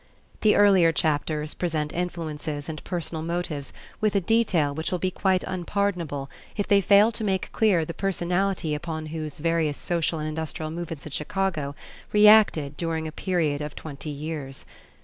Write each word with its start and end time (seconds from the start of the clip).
The 0.41 0.55
earlier 0.55 0.91
chapters 0.91 1.53
present 1.53 1.93
influences 1.93 2.67
and 2.67 2.83
personal 2.83 3.21
motives 3.21 3.71
with 3.99 4.15
a 4.15 4.19
detail 4.19 4.73
which 4.73 4.91
will 4.91 4.97
be 4.97 5.11
quite 5.11 5.43
unpardonable 5.43 6.27
if 6.57 6.67
they 6.67 6.81
fail 6.81 7.11
to 7.11 7.23
make 7.23 7.51
clear 7.51 7.85
the 7.85 7.93
personality 7.93 8.73
upon 8.73 9.05
whom 9.05 9.29
various 9.29 9.77
social 9.77 10.17
and 10.17 10.27
industrial 10.27 10.71
movements 10.71 11.05
in 11.05 11.11
Chicago 11.11 11.75
reacted 12.13 12.77
during 12.77 13.07
a 13.07 13.11
period 13.11 13.61
of 13.61 13.75
twenty 13.75 14.09
years. 14.09 14.65